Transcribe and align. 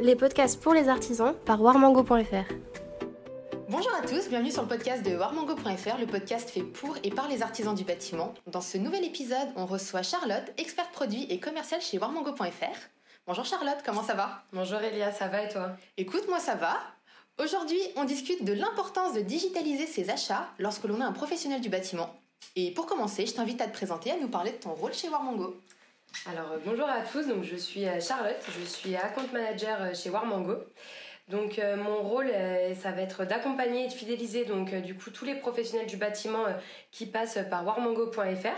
les 0.00 0.14
podcasts 0.14 0.60
pour 0.60 0.74
les 0.74 0.88
artisans 0.88 1.34
par 1.44 1.60
warmango.fr. 1.60 2.52
Bonjour 3.68 3.92
à 3.94 4.06
tous, 4.06 4.28
bienvenue 4.28 4.50
sur 4.50 4.62
le 4.62 4.68
podcast 4.68 5.04
de 5.04 5.16
warmango.fr, 5.16 5.98
le 5.98 6.06
podcast 6.06 6.48
fait 6.50 6.62
pour 6.62 6.96
et 7.02 7.10
par 7.10 7.28
les 7.28 7.42
artisans 7.42 7.74
du 7.74 7.84
bâtiment. 7.84 8.32
Dans 8.46 8.60
ce 8.60 8.78
nouvel 8.78 9.04
épisode, 9.04 9.48
on 9.56 9.66
reçoit 9.66 10.02
Charlotte, 10.02 10.52
experte 10.56 10.92
produit 10.92 11.26
et 11.30 11.40
commerciale 11.40 11.80
chez 11.80 11.98
warmango.fr. 11.98 12.78
Bonjour 13.26 13.44
Charlotte, 13.44 13.78
comment 13.84 14.02
ça 14.02 14.14
va? 14.14 14.42
Bonjour 14.52 14.80
Elia, 14.80 15.12
ça 15.12 15.28
va 15.28 15.42
et 15.42 15.48
toi? 15.48 15.72
Écoute, 15.96 16.28
moi 16.28 16.38
ça 16.38 16.54
va. 16.54 16.78
Aujourd'hui, 17.42 17.80
on 17.96 18.04
discute 18.04 18.44
de 18.44 18.52
l'importance 18.52 19.14
de 19.14 19.20
digitaliser 19.20 19.86
ses 19.86 20.10
achats 20.10 20.48
lorsque 20.58 20.84
l'on 20.84 21.00
est 21.00 21.04
un 21.04 21.12
professionnel 21.12 21.60
du 21.60 21.68
bâtiment. 21.68 22.14
Et 22.56 22.72
pour 22.72 22.86
commencer, 22.86 23.26
je 23.26 23.34
t'invite 23.34 23.60
à 23.60 23.66
te 23.66 23.72
présenter, 23.72 24.10
à 24.10 24.16
nous 24.16 24.28
parler 24.28 24.52
de 24.52 24.56
ton 24.56 24.72
rôle 24.72 24.94
chez 24.94 25.08
Warmango. 25.08 25.56
Alors 26.26 26.52
euh, 26.52 26.58
bonjour 26.64 26.88
à 26.88 27.00
tous, 27.00 27.26
donc 27.26 27.42
je 27.44 27.56
suis 27.56 27.86
euh, 27.86 28.00
Charlotte, 28.00 28.42
je 28.58 28.64
suis 28.64 28.94
account 28.96 29.28
manager 29.32 29.80
euh, 29.80 29.94
chez 29.94 30.10
Warmango. 30.10 30.56
Donc 31.28 31.60
mon 31.76 32.00
rôle, 32.00 32.32
ça 32.74 32.90
va 32.90 33.02
être 33.02 33.26
d'accompagner 33.26 33.84
et 33.84 33.88
de 33.88 33.92
fidéliser 33.92 34.46
donc 34.46 34.70
tous 35.14 35.26
les 35.26 35.34
professionnels 35.34 35.86
du 35.86 35.98
bâtiment 35.98 36.46
qui 36.90 37.04
passent 37.04 37.38
par 37.50 37.66
warmango.fr. 37.66 38.56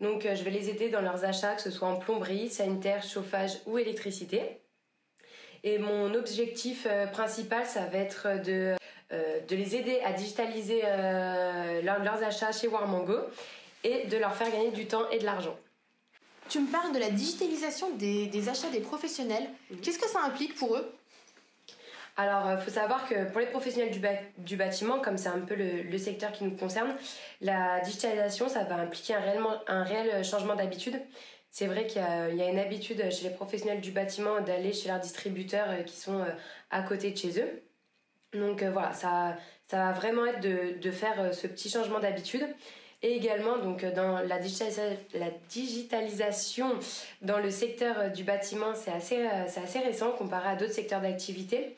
Donc 0.00 0.22
je 0.22 0.42
vais 0.42 0.50
les 0.50 0.70
aider 0.70 0.88
dans 0.88 1.02
leurs 1.02 1.24
achats, 1.24 1.54
que 1.54 1.62
ce 1.62 1.70
soit 1.70 1.86
en 1.86 1.94
plomberie, 1.94 2.48
sanitaire, 2.48 3.04
chauffage 3.04 3.60
ou 3.66 3.78
électricité. 3.78 4.60
Et 5.62 5.78
mon 5.78 6.12
objectif 6.14 6.88
principal, 7.12 7.64
ça 7.64 7.86
va 7.86 7.98
être 7.98 8.42
de, 8.44 8.74
de 9.12 9.54
les 9.54 9.76
aider 9.76 10.00
à 10.04 10.12
digitaliser 10.12 10.82
leurs 10.82 12.24
achats 12.24 12.50
chez 12.50 12.66
Warmango 12.66 13.20
et 13.84 14.08
de 14.08 14.16
leur 14.16 14.34
faire 14.34 14.50
gagner 14.50 14.72
du 14.72 14.86
temps 14.86 15.08
et 15.10 15.20
de 15.20 15.24
l'argent. 15.24 15.56
Tu 16.50 16.58
me 16.58 16.66
parles 16.66 16.92
de 16.92 16.98
la 16.98 17.10
digitalisation 17.10 17.90
des, 17.90 18.48
achats 18.48 18.70
des 18.70 18.80
professionnels. 18.80 19.48
Mhm. 19.70 19.80
Qu'est-ce 19.80 20.00
que 20.00 20.08
ça 20.08 20.20
implique 20.24 20.56
pour 20.56 20.76
eux? 20.76 20.92
Alors, 22.16 22.42
il 22.46 22.54
euh, 22.54 22.58
faut 22.58 22.72
savoir 22.72 23.08
que 23.08 23.30
pour 23.30 23.40
les 23.40 23.46
professionnels 23.46 23.92
du, 24.36 24.56
bâtiment, 24.56 24.98
comme 24.98 25.16
c'est 25.16 25.28
un 25.28 25.40
peu 25.40 25.54
le, 25.54 25.96
secteur 25.96 26.32
qui 26.32 26.42
nous 26.42 26.56
concerne, 26.56 26.92
la 27.40 27.78
digitalisation, 27.80 28.48
ça 28.48 28.64
va 28.64 28.74
impliquer 28.76 29.14
un, 29.14 29.20
réellement, 29.20 29.54
un 29.68 29.84
réel 29.84 30.24
changement 30.24 30.56
d'habitude. 30.56 31.00
C'est 31.52 31.66
vrai 31.66 31.86
qu'il 31.86 32.02
y, 32.02 32.42
a 32.42 32.48
une 32.48 32.58
habitude 32.58 33.10
chez 33.12 33.28
les 33.28 33.34
professionnels 33.34 33.80
du 33.80 33.92
bâtiment 33.92 34.40
d'aller 34.40 34.72
chez 34.72 34.88
leurs 34.88 35.00
distributeurs 35.00 35.70
euh, 35.70 35.82
qui 35.84 35.96
sont 35.96 36.18
euh, 36.18 36.32
à 36.70 36.82
côté 36.82 37.12
de 37.12 37.16
chez 37.16 37.40
eux. 37.40 37.62
Donc 38.32 38.62
voilà, 38.62 38.92
ça, 38.92 39.36
ça 39.68 39.78
va 39.78 39.92
vraiment 39.92 40.26
être 40.26 40.40
de, 40.40 40.78
de 40.80 40.90
faire 40.90 41.34
ce 41.34 41.46
petit 41.46 41.68
changement 41.68 41.98
d'habitude. 41.98 42.46
Et 43.02 43.16
également, 43.16 43.56
donc, 43.56 43.84
dans 43.94 44.18
la, 44.20 44.38
digitalisation 45.48 46.78
dans 47.22 47.38
le 47.38 47.50
secteur 47.50 47.98
euh, 47.98 48.08
du 48.08 48.24
bâtiment, 48.24 48.74
c'est 48.74 48.90
assez, 48.90 49.16
euh, 49.26 49.44
assez 49.44 49.78
récent 49.78 50.12
comparé 50.12 50.50
à 50.50 50.56
d'autres 50.56 50.74
secteurs 50.74 51.00
d'activité. 51.00 51.76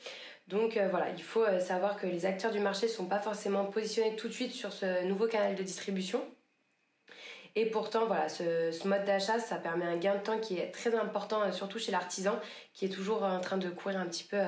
Donc 0.48 0.76
euh, 0.76 0.88
voilà, 0.88 1.10
il 1.10 1.22
faut 1.22 1.44
savoir 1.60 1.96
que 1.96 2.06
les 2.06 2.26
acteurs 2.26 2.50
du 2.50 2.58
marché 2.58 2.86
ne 2.86 2.90
sont 2.90 3.06
pas 3.06 3.20
forcément 3.20 3.64
positionnés 3.64 4.16
tout 4.16 4.26
de 4.26 4.32
suite 4.32 4.50
sur 4.52 4.72
ce 4.72 5.04
nouveau 5.04 5.28
canal 5.28 5.54
de 5.54 5.62
distribution. 5.62 6.20
Et 7.54 7.66
pourtant, 7.66 8.06
voilà, 8.06 8.28
ce, 8.28 8.88
mode 8.88 9.04
d'achat, 9.04 9.38
ça 9.38 9.56
permet 9.56 9.84
un 9.84 9.98
gain 9.98 10.16
de 10.16 10.22
temps 10.22 10.38
qui 10.38 10.58
est 10.58 10.72
très 10.72 10.94
important, 10.96 11.52
surtout 11.52 11.78
chez 11.78 11.92
l'artisan, 11.92 12.40
qui 12.72 12.86
est 12.86 12.88
toujours 12.88 13.22
en 13.22 13.40
train 13.40 13.58
de 13.58 13.68
courir 13.68 14.00
un 14.00 14.06
petit 14.06 14.24
peu, 14.24 14.38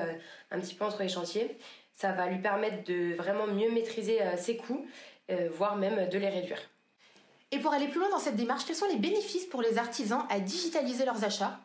un 0.51 0.59
petit 0.59 0.75
peu 0.75 0.83
entre 0.83 1.03
les 1.03 1.09
chantiers. 1.09 1.55
Ça 1.93 2.11
va 2.11 2.27
lui 2.27 2.39
permettre 2.39 2.83
de 2.83 3.13
vraiment 3.15 3.47
mieux 3.47 3.71
maîtriser 3.71 4.19
ses 4.37 4.57
coûts 4.57 4.85
euh, 4.85 5.14
voire 5.53 5.75
même 5.75 6.09
de 6.09 6.17
les 6.17 6.29
réduire. 6.29 6.59
Et 7.51 7.59
pour 7.59 7.73
aller 7.73 7.87
plus 7.87 7.99
loin 7.99 8.09
dans 8.09 8.19
cette 8.19 8.35
démarche, 8.35 8.65
quels 8.65 8.75
sont 8.75 8.87
les 8.87 8.97
bénéfices 8.97 9.45
pour 9.45 9.61
les 9.61 9.77
artisans 9.77 10.25
à 10.29 10.39
digitaliser 10.39 11.05
leurs 11.05 11.23
achats? 11.23 11.59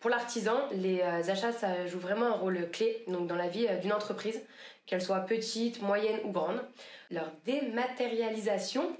Pour 0.00 0.10
l'artisan, 0.10 0.56
les 0.72 1.00
euh, 1.00 1.28
achats, 1.28 1.52
ça 1.52 1.86
joue 1.86 1.98
vraiment 1.98 2.26
un 2.26 2.32
rôle 2.32 2.70
clé 2.70 3.04
donc 3.08 3.26
dans 3.26 3.36
la 3.36 3.48
vie 3.48 3.66
euh, 3.68 3.76
d'une 3.78 3.92
entreprise, 3.92 4.40
qu'elle 4.86 5.02
soit 5.02 5.20
petite, 5.20 5.82
moyenne 5.82 6.20
ou 6.24 6.30
grande. 6.30 6.60
Leur 7.10 7.30
dématérialisation 7.44 8.92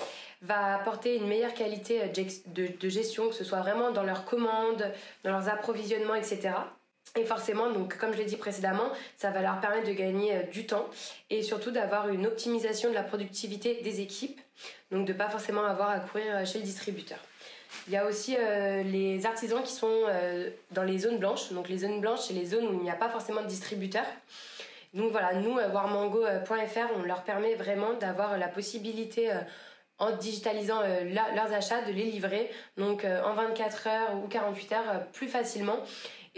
va 0.43 0.75
apporter 0.75 1.16
une 1.16 1.27
meilleure 1.27 1.54
qualité 1.54 2.00
de 2.47 2.88
gestion, 2.88 3.28
que 3.28 3.34
ce 3.34 3.44
soit 3.44 3.60
vraiment 3.60 3.91
dans 3.91 4.03
leurs 4.03 4.25
commandes, 4.25 4.93
dans 5.25 5.31
leurs 5.31 5.49
approvisionnements, 5.49 6.15
etc. 6.15 6.50
Et 7.17 7.25
forcément, 7.25 7.71
donc, 7.71 7.97
comme 7.97 8.13
je 8.13 8.19
l'ai 8.19 8.25
dit 8.25 8.37
précédemment, 8.37 8.91
ça 9.17 9.31
va 9.31 9.41
leur 9.41 9.61
permettre 9.61 9.89
de 9.89 9.93
gagner 9.93 10.37
euh, 10.37 10.43
du 10.43 10.67
temps 10.67 10.87
et 11.31 11.43
surtout 11.43 11.71
d'avoir 11.71 12.09
une 12.09 12.27
optimisation 12.27 12.91
de 12.91 12.95
la 12.95 13.03
productivité 13.03 13.81
des 13.83 14.01
équipes, 14.01 14.41
donc 14.91 15.07
de 15.07 15.13
pas 15.13 15.29
forcément 15.29 15.65
avoir 15.65 15.91
à 15.91 16.01
courir 16.01 16.27
euh, 16.29 16.45
chez 16.45 16.59
le 16.59 16.65
distributeur. 16.65 17.19
Il 17.87 17.93
y 17.93 17.97
a 17.97 18.07
aussi 18.07 18.37
euh, 18.39 18.83
les 18.83 19.27
artisans 19.27 19.63
qui 19.63 19.73
sont 19.73 20.05
dans 20.71 20.83
les 20.83 20.99
zones 20.99 21.19
blanches. 21.19 21.53
Donc 21.53 21.69
les 21.69 21.79
zones 21.79 22.01
blanches, 22.01 22.21
c'est 22.21 22.35
les 22.35 22.47
zones 22.47 22.67
où 22.67 22.73
il 22.75 22.81
n'y 22.81 22.91
a 22.91 22.95
pas 22.95 23.11
forcément 23.11 23.43
de 23.43 23.47
distributeur. 23.47 24.05
Donc 24.95 25.11
voilà, 25.11 25.35
nous, 25.35 25.55
warmango.fr, 25.55 26.91
on 26.97 27.03
leur 27.03 27.25
permet 27.25 27.55
vraiment 27.57 27.93
d'avoir 27.95 28.39
la 28.39 28.49
possibilité 28.49 29.31
en 29.99 30.13
digitalisant 30.13 30.81
leurs 30.81 31.53
achats, 31.53 31.83
de 31.83 31.93
les 31.93 32.05
livrer 32.05 32.51
donc 32.79 33.05
en 33.05 33.35
24 33.35 33.87
heures 33.87 34.17
ou 34.25 34.29
48 34.29 34.73
heures 34.73 35.07
plus 35.13 35.29
facilement 35.29 35.79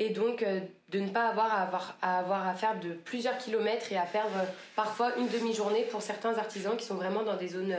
et 0.00 0.09
donc 0.09 0.43
euh, 0.43 0.61
de 0.88 0.99
ne 0.99 1.11
pas 1.11 1.28
avoir 1.28 1.53
à, 1.53 1.62
avoir 1.62 1.97
à 2.03 2.19
avoir 2.19 2.49
à 2.49 2.55
faire 2.55 2.81
de 2.81 2.93
plusieurs 2.93 3.37
kilomètres 3.38 3.93
et 3.93 3.99
à 3.99 4.06
perdre 4.06 4.34
euh, 4.34 4.47
parfois 4.75 5.15
une 5.16 5.28
demi-journée 5.28 5.84
pour 5.84 6.03
certains 6.03 6.37
artisans 6.38 6.77
qui 6.77 6.87
sont 6.87 6.94
vraiment 6.94 7.22
dans 7.22 7.37
des 7.37 7.49
zones, 7.49 7.77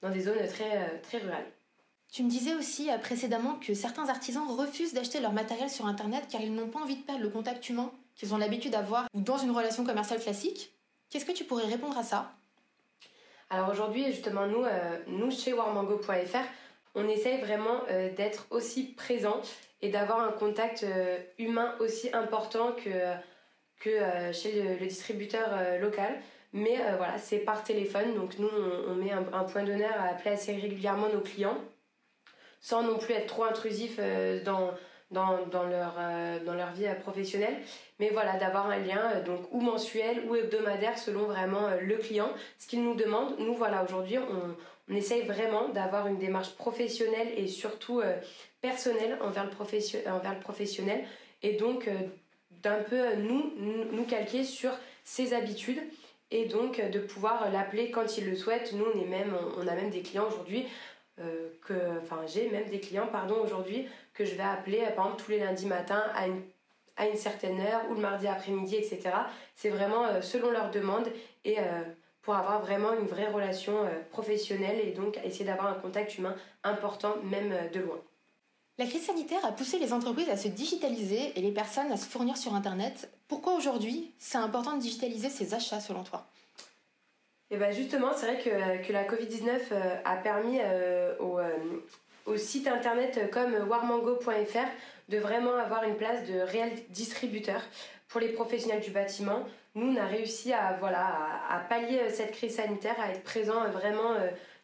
dans 0.00 0.10
des 0.10 0.20
zones 0.20 0.46
très, 0.48 0.76
euh, 0.76 0.86
très 1.02 1.18
rurales. 1.18 1.44
Tu 2.12 2.22
me 2.22 2.30
disais 2.30 2.54
aussi 2.54 2.88
précédemment 3.02 3.56
que 3.56 3.74
certains 3.74 4.08
artisans 4.08 4.48
refusent 4.48 4.94
d'acheter 4.94 5.18
leur 5.18 5.32
matériel 5.32 5.68
sur 5.68 5.86
Internet 5.86 6.26
car 6.30 6.40
ils 6.40 6.54
n'ont 6.54 6.68
pas 6.68 6.78
envie 6.78 6.94
de 6.94 7.02
perdre 7.02 7.22
le 7.22 7.28
contact 7.28 7.68
humain 7.68 7.90
qu'ils 8.14 8.32
ont 8.32 8.38
l'habitude 8.38 8.70
d'avoir 8.70 9.08
dans 9.12 9.36
une 9.36 9.50
relation 9.50 9.84
commerciale 9.84 10.20
classique. 10.20 10.72
Qu'est-ce 11.10 11.24
que 11.24 11.32
tu 11.32 11.42
pourrais 11.42 11.66
répondre 11.66 11.98
à 11.98 12.04
ça? 12.04 12.30
Alors 13.50 13.68
aujourd'hui, 13.68 14.04
justement, 14.06 14.46
nous, 14.46 14.64
nous 15.08 15.30
chez 15.32 15.52
warmango.fr, 15.52 16.44
on 16.94 17.08
essaye 17.08 17.40
vraiment 17.40 17.82
d'être 18.16 18.46
aussi 18.50 18.94
présent 18.94 19.40
et 19.84 19.90
d'avoir 19.90 20.20
un 20.20 20.32
contact 20.32 20.82
euh, 20.82 21.18
humain 21.38 21.74
aussi 21.78 22.08
important 22.14 22.72
que, 22.72 22.88
euh, 23.86 24.32
chez 24.32 24.62
le, 24.62 24.86
distributeur 24.86 25.46
euh, 25.52 25.78
local. 25.78 26.10
Mais 26.54 26.78
voilà, 26.96 27.18
c'est 27.18 27.40
par 27.40 27.64
téléphone, 27.64 28.14
donc 28.14 28.38
nous 28.38 28.48
on, 28.88 28.94
met 28.94 29.10
un, 29.10 29.42
point 29.42 29.64
d'honneur 29.64 29.92
à 29.98 30.10
appeler 30.10 30.30
assez 30.30 30.54
régulièrement 30.54 31.08
nos 31.08 31.20
clients, 31.20 31.58
sans 32.60 32.84
non 32.84 32.96
plus 32.96 33.12
être 33.12 33.26
trop 33.26 33.42
intrusif 33.42 33.98
dans, 34.44 34.70
leur, 35.10 35.94
dans 36.46 36.54
leur 36.54 36.70
vie 36.74 36.86
professionnelle. 37.02 37.56
Mais 37.98 38.10
voilà, 38.10 38.36
d'avoir 38.36 38.70
un 38.70 38.78
lien 38.78 39.20
donc 39.26 39.40
ou 39.50 39.60
mensuel 39.60 40.22
ou 40.28 40.36
hebdomadaire 40.36 40.96
selon 40.96 41.24
vraiment 41.24 41.70
le 41.80 41.96
client, 41.96 42.30
ce 42.60 42.68
qu'il 42.68 42.84
nous 42.84 42.94
demande. 42.94 43.36
Nous 43.40 43.56
voilà, 43.56 43.82
aujourd'hui 43.82 44.18
on, 44.18 44.54
on 44.88 44.94
essaye 44.94 45.22
vraiment 45.22 45.68
d'avoir 45.68 46.06
une 46.06 46.18
démarche 46.18 46.54
professionnelle 46.56 47.28
et 47.36 47.46
surtout 47.46 48.02
personnel 48.60 49.18
envers 49.20 49.44
le, 49.44 50.10
envers 50.10 50.34
le 50.34 50.40
professionnel 50.40 51.04
et 51.44 51.52
donc 51.52 51.86
euh, 51.86 51.92
d'un 52.62 52.82
peu 52.82 52.98
euh, 52.98 53.16
nous, 53.16 53.52
nous 53.92 54.04
calquer 54.04 54.42
sur 54.42 54.70
ses 55.04 55.34
habitudes 55.34 55.82
et 56.30 56.46
donc 56.46 56.78
euh, 56.80 56.88
de 56.88 56.98
pouvoir 56.98 57.50
l'appeler 57.52 57.90
quand 57.90 58.16
il 58.16 58.24
le 58.24 58.34
souhaite. 58.34 58.72
Nous, 58.72 58.86
on, 58.94 58.98
est 58.98 59.04
même, 59.06 59.36
on 59.58 59.68
a 59.68 59.74
même 59.74 59.90
des 59.90 60.00
clients 60.00 60.26
aujourd'hui, 60.26 60.66
que, 61.62 61.74
j'ai 62.26 62.50
même 62.50 62.68
des 62.70 62.80
clients 62.80 63.06
pardon 63.06 63.36
aujourd'hui 63.36 63.86
que 64.14 64.24
je 64.24 64.34
vais 64.34 64.42
appeler 64.42 64.78
par 64.96 65.06
exemple 65.06 65.22
tous 65.22 65.30
les 65.30 65.38
lundis 65.38 65.66
matins 65.66 66.02
à 66.12 66.26
une, 66.26 66.42
à 66.96 67.06
une 67.06 67.14
certaine 67.14 67.60
heure 67.60 67.82
ou 67.88 67.94
le 67.94 68.00
mardi 68.00 68.26
après-midi, 68.26 68.74
etc. 68.74 69.10
C'est 69.54 69.68
vraiment 69.68 70.20
selon 70.22 70.50
leur 70.50 70.72
demande 70.72 71.06
et 71.44 71.58
pour 72.24 72.34
avoir 72.34 72.60
vraiment 72.60 72.92
une 72.98 73.06
vraie 73.06 73.28
relation 73.28 73.74
professionnelle 74.10 74.80
et 74.80 74.92
donc 74.92 75.18
essayer 75.24 75.44
d'avoir 75.44 75.68
un 75.68 75.74
contact 75.74 76.18
humain 76.18 76.34
important 76.64 77.16
même 77.22 77.54
de 77.72 77.80
loin. 77.80 78.00
La 78.76 78.86
crise 78.86 79.06
sanitaire 79.06 79.44
a 79.44 79.52
poussé 79.52 79.78
les 79.78 79.92
entreprises 79.92 80.28
à 80.28 80.36
se 80.36 80.48
digitaliser 80.48 81.32
et 81.36 81.40
les 81.40 81.52
personnes 81.52 81.92
à 81.92 81.96
se 81.96 82.06
fournir 82.06 82.36
sur 82.36 82.54
Internet. 82.54 83.08
Pourquoi 83.28 83.54
aujourd'hui 83.54 84.12
c'est 84.18 84.38
important 84.38 84.76
de 84.76 84.80
digitaliser 84.80 85.28
ses 85.28 85.54
achats 85.54 85.78
selon 85.78 86.02
toi? 86.02 86.26
Et 87.50 87.54
eh 87.54 87.58
bien 87.58 87.70
justement, 87.70 88.08
c'est 88.16 88.26
vrai 88.26 88.38
que, 88.38 88.84
que 88.84 88.92
la 88.92 89.04
Covid-19 89.04 89.60
euh, 89.70 89.96
a 90.04 90.16
permis 90.16 90.58
euh, 90.60 91.14
euh, 91.20 91.56
aux, 92.26 92.36
sites 92.36 92.66
internet 92.66 93.30
comme 93.30 93.54
warmango.fr 93.68 94.66
de 95.08 95.18
vraiment 95.18 95.54
avoir 95.56 95.84
une 95.84 95.96
place 95.96 96.26
de 96.26 96.40
réel 96.40 96.72
distributeur 96.90 97.60
pour 98.08 98.20
les 98.20 98.28
professionnels 98.28 98.82
du 98.82 98.90
bâtiment. 98.90 99.44
Nous, 99.74 99.92
on 99.92 99.96
a 99.96 100.06
réussi 100.06 100.52
à, 100.52 100.76
voilà, 100.78 101.06
à, 101.50 101.58
pallier 101.60 102.08
cette 102.10 102.32
crise 102.32 102.56
sanitaire, 102.56 102.96
à 103.00 103.10
être 103.10 103.24
présent 103.24 103.68
vraiment 103.70 104.14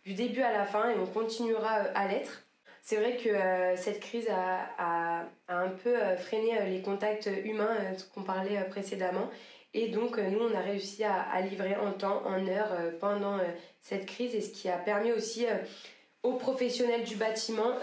du 0.04 0.14
début 0.14 0.42
à 0.42 0.52
la 0.52 0.64
fin 0.64 0.90
et 0.90 0.94
on 0.98 1.06
continuera 1.06 1.70
à 1.94 2.08
l'être. 2.08 2.44
C'est 2.82 2.96
vrai 2.96 3.16
que 3.16 3.28
euh, 3.28 3.76
cette 3.76 4.00
crise 4.00 4.28
a, 4.28 5.25
un 5.48 5.69
peu 5.69 5.96
euh, 5.96 6.16
freiné 6.16 6.58
euh, 6.58 6.64
les 6.64 6.81
contacts 6.81 7.28
humains 7.44 7.76
qu'on 8.14 8.22
parlait 8.22 8.64
précédemment. 8.69 9.31
Et 9.75 9.88
donc, 9.88 10.19
nous, 10.19 10.40
on 10.40 10.54
a 10.56 10.60
réussi 10.60 11.04
à, 11.04 11.40
livrer 11.42 11.76
en 11.76 11.92
temps, 11.92 12.22
en 12.26 12.44
heure 12.48 12.76
pendant 12.98 13.38
cette 13.81 14.04
crise, 14.06 14.34
et 14.34 14.40
ce 14.40 14.50
qui 14.50 14.69
a 14.69 14.76
permis 14.76 15.12
aussi 15.12 15.46
aux 16.25 16.32
professionnels 16.32 17.04
du 17.04 17.14
bâtiment 17.14 17.75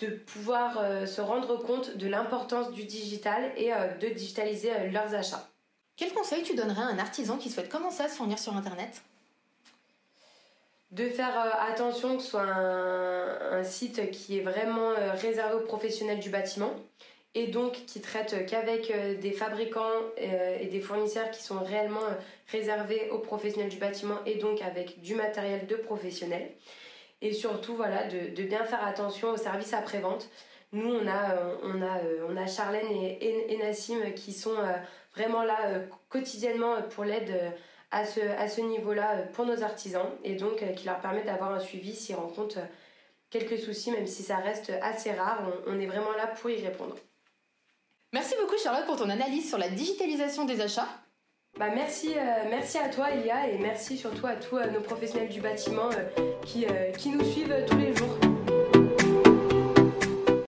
de 0.00 0.08
pouvoir 0.08 1.06
se 1.06 1.20
rendre 1.20 1.56
compte 1.56 1.96
de 1.96 2.08
l'importance 2.08 2.72
du 2.72 2.84
digital 2.84 3.52
et 3.56 3.70
de 4.00 4.08
digitaliser 4.08 4.70
leurs 4.92 5.14
achats. 5.14 5.48
Quel 5.96 6.12
conseil 6.12 6.42
tu 6.42 6.56
donnerais 6.56 6.82
à 6.82 6.86
un 6.86 6.98
artisan 6.98 7.36
qui 7.36 7.50
souhaite 7.50 7.68
commencer 7.68 8.02
à 8.02 8.08
se 8.08 8.16
fournir 8.16 8.38
sur 8.38 8.56
Internet? 8.56 9.02
De 10.90 11.08
faire 11.08 11.36
attention 11.68 12.16
que 12.16 12.22
ce 12.22 12.30
soit 12.30 12.42
un, 12.42 13.62
site 13.64 14.10
qui 14.10 14.38
est 14.38 14.42
vraiment 14.42 14.90
réservé 15.14 15.54
aux 15.54 15.66
professionnels 15.66 16.20
du 16.20 16.30
bâtiment 16.30 16.70
et 17.34 17.48
donc 17.48 17.72
qui 17.86 18.00
traite 18.00 18.46
qu'avec 18.46 18.92
des 19.20 19.32
fabricants 19.32 19.82
et 20.16 20.66
des 20.66 20.80
fournisseurs 20.80 21.30
qui 21.30 21.42
sont 21.42 21.58
réellement 21.58 22.06
réservés 22.50 23.10
aux 23.10 23.18
professionnels 23.18 23.70
du 23.70 23.78
bâtiment 23.78 24.18
et 24.26 24.36
donc 24.36 24.62
avec 24.62 25.00
du 25.00 25.14
matériel 25.14 25.66
de 25.66 25.76
professionnels. 25.76 26.50
Et 27.20 27.32
surtout, 27.32 27.74
voilà, 27.76 28.06
de, 28.06 28.42
bien 28.42 28.64
faire 28.64 28.84
attention 28.86 29.30
aux 29.30 29.36
services 29.36 29.72
après-vente. 29.72 30.28
Nous, 30.72 30.92
on 30.92 31.06
a, 31.06 31.36
on 31.62 31.82
a, 31.82 32.00
on 32.28 32.36
a 32.36 32.46
Charlène 32.46 32.90
et, 32.90 33.58
Nassim 33.58 34.12
qui 34.14 34.32
sont 34.32 34.56
vraiment 35.14 35.42
là 35.44 35.56
quotidiennement 36.08 36.82
pour 36.90 37.04
l'aide 37.04 37.54
à 37.92 38.04
ce, 38.04 38.20
à 38.20 38.48
ce 38.48 38.60
niveau-là 38.60 39.22
pour 39.32 39.46
nos 39.46 39.62
artisans 39.62 40.10
et 40.24 40.34
donc 40.34 40.64
qui 40.74 40.86
leur 40.86 41.00
permet 41.00 41.22
d'avoir 41.22 41.52
un 41.52 41.60
suivi 41.60 41.94
s'ils 41.94 42.16
rencontrent 42.16 42.58
quelques 43.30 43.58
soucis, 43.58 43.92
même 43.92 44.06
si 44.06 44.22
ça 44.24 44.36
reste 44.38 44.72
assez 44.82 45.12
rare. 45.12 45.42
on 45.66 45.78
est 45.78 45.86
vraiment 45.86 46.12
là 46.12 46.26
pour 46.26 46.50
y 46.50 46.60
répondre. 46.60 46.96
Merci 48.12 48.36
beaucoup 48.40 48.56
Charlotte 48.56 48.86
pour 48.86 48.96
ton 48.96 49.10
analyse 49.10 49.48
sur 49.48 49.58
la 49.58 49.68
digitalisation 49.68 50.44
des 50.44 50.60
achats. 50.60 50.88
Bah 51.56 51.66
merci, 51.72 52.14
euh, 52.16 52.48
merci 52.50 52.78
à 52.78 52.88
toi 52.88 53.12
Elia 53.12 53.48
et 53.48 53.58
merci 53.58 53.96
surtout 53.96 54.26
à 54.26 54.34
tous 54.34 54.56
euh, 54.56 54.72
nos 54.72 54.80
professionnels 54.80 55.28
du 55.28 55.40
bâtiment 55.40 55.88
euh, 55.88 56.92
qui 56.92 57.08
nous 57.10 57.24
suivent 57.24 57.54
tous 57.68 57.78
les 57.78 57.94
jours. 57.94 58.33